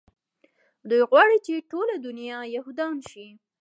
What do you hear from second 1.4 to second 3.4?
چې ټوله دونيا يهودان شي.